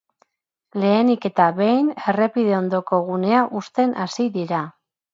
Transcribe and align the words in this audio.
Lehenik 0.83 1.27
eta 1.29 1.51
behin 1.59 1.93
errepide 2.15 2.57
ondoko 2.63 3.03
gunea 3.13 3.47
husten 3.61 3.99
hasi 4.07 4.31
dira. 4.43 4.69